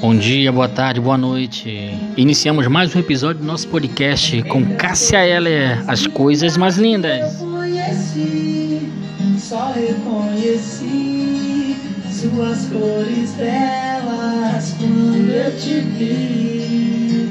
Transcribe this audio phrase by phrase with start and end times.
[0.00, 1.92] Bom dia, boa tarde, boa noite.
[2.16, 7.40] Iniciamos mais um episódio do nosso podcast com Cássia Heller, as coisas mais lindas.
[7.40, 8.92] Reconheci,
[9.40, 11.76] só reconheci
[12.12, 17.28] suas cores belas quando eu te vi.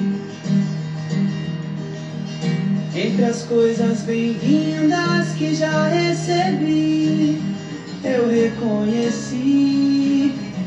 [2.93, 7.41] Entre as coisas bem-vindas que já recebi,
[8.03, 9.86] eu reconheci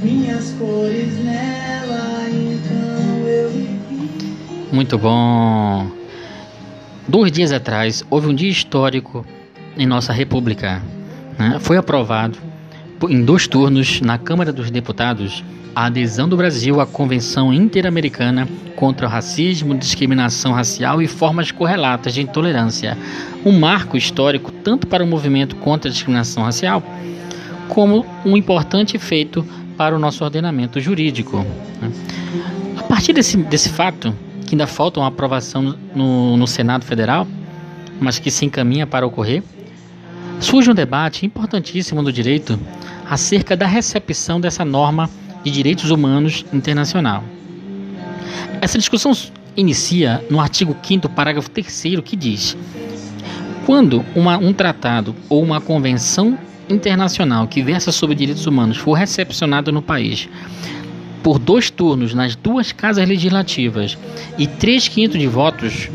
[0.02, 4.36] minhas cores nela, então eu vivi.
[4.72, 5.90] Muito bom.
[7.08, 9.26] Dois dias atrás houve um dia histórico
[9.76, 10.82] em nossa República.
[11.38, 11.58] né?
[11.60, 12.38] Foi aprovado
[13.08, 15.42] em dois turnos na Câmara dos Deputados
[15.74, 22.12] a adesão do Brasil à Convenção Interamericana contra o Racismo, Discriminação Racial e Formas Correlatas
[22.14, 22.98] de Intolerância.
[23.44, 26.82] Um marco histórico tanto para o movimento contra a discriminação racial
[27.68, 29.46] como um importante feito
[29.80, 31.38] para o nosso ordenamento jurídico.
[31.80, 31.90] né?
[32.76, 34.14] A partir desse, desse fato,
[34.46, 37.26] que ainda falta uma aprovação no, no Senado Federal,
[37.98, 39.42] mas que se encaminha para ocorrer,
[40.38, 42.60] surge um debate importantíssimo do direito
[43.08, 45.08] acerca da recepção dessa norma
[45.42, 47.24] de direitos humanos internacional.
[48.60, 49.12] Essa discussão
[49.56, 52.54] inicia no artigo 5 parágrafo 3 que diz:
[53.70, 56.36] quando uma- um tratado ou uma convenção
[56.68, 60.28] internacional que versa sobre direitos humanos for recepcionado no país
[61.22, 63.96] por dois turnos nas duas casas legislativas
[64.36, 65.88] e três quintos de votos,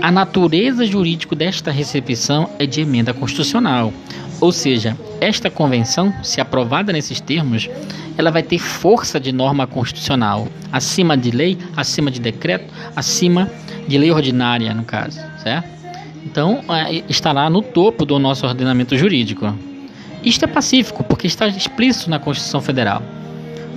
[0.00, 3.92] a natureza jurídica desta recepção é de emenda constitucional.
[4.40, 7.68] Ou seja, esta convenção, se aprovada nesses termos,
[8.16, 13.50] ela vai ter força de norma constitucional, acima de lei, acima de decreto, acima
[13.86, 15.76] de lei ordinária, no caso, certo?
[16.26, 19.56] Então, eh, estará no topo do nosso ordenamento jurídico.
[20.24, 23.00] Isto é pacífico, porque está explícito na Constituição Federal.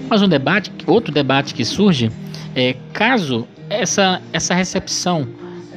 [0.09, 2.11] Mas um debate, outro debate que surge
[2.55, 5.27] é caso essa, essa recepção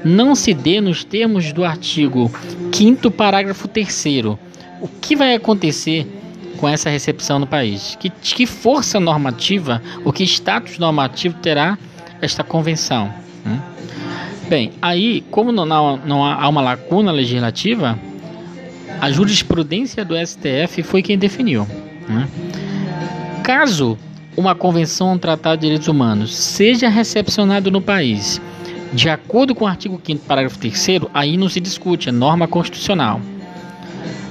[0.03, 2.33] não se dê nos termos do artigo
[2.73, 4.05] 5 parágrafo 3
[4.81, 6.11] o que vai acontecer
[6.57, 7.97] com essa recepção no país?
[8.01, 11.79] Que, que força normativa, ou que status normativo terá
[12.21, 13.22] esta convenção?
[14.49, 17.99] Bem, aí, como não, não, não há há uma lacuna legislativa,
[19.01, 21.67] a jurisprudência do STF foi quem definiu.
[22.09, 22.29] né?
[23.43, 23.99] Caso
[24.37, 28.41] uma convenção ou um tratado de direitos humanos seja recepcionado no país
[28.93, 33.21] de acordo com o artigo 5 parágrafo 3 aí não se discute, é norma constitucional.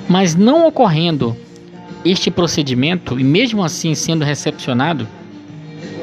[0.08, 1.36] Mas não ocorrendo
[2.06, 5.08] este procedimento, e mesmo assim sendo recepcionado,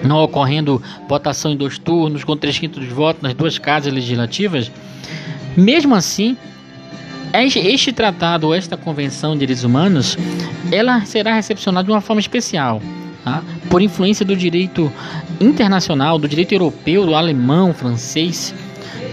[0.03, 4.71] não ocorrendo votação em dois turnos, com três quintos de voto nas duas casas legislativas,
[5.57, 6.37] mesmo assim,
[7.33, 10.17] este, tratado esta convenção de direitos humanos,
[10.71, 12.81] ela será recepcionada de uma forma especial,
[13.25, 13.43] tá?
[13.69, 14.93] por influência do direito
[15.41, 18.55] internacional, do direito europeu, do alemão, francês.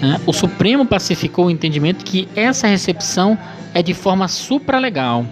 [0.01, 0.19] né?
[0.25, 3.37] O Supremo pacificou o entendimento que essa recepção
[3.73, 5.25] é de forma supralegal,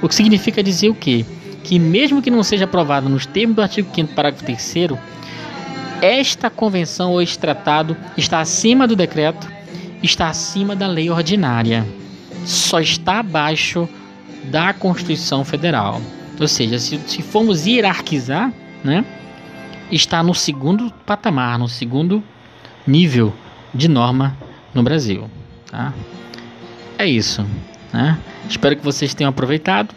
[0.00, 1.24] o que significa dizer o quê?
[1.62, 4.90] Que mesmo que não seja aprovado nos termos do artigo 5 parágrafo 3
[6.02, 9.48] esta convenção ou este tratado está acima do decreto,
[10.02, 11.86] está acima da lei ordinária,
[12.44, 13.88] só está abaixo
[14.44, 16.02] da Constituição Federal.
[16.40, 18.52] Ou seja, se, se formos hierarquizar,
[18.82, 19.04] né,
[19.92, 22.20] está no segundo patamar, no segundo
[22.84, 23.32] nível
[23.72, 24.36] de norma
[24.74, 25.30] no Brasil.
[25.70, 25.92] Tá?
[26.98, 27.46] É isso.
[27.92, 28.18] Né?
[28.48, 29.94] Espero que vocês tenham aproveitado.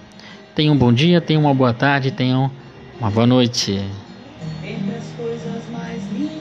[0.55, 2.49] Tenham um bom dia, tenham uma boa tarde, tenham
[2.97, 3.83] uma boa noite.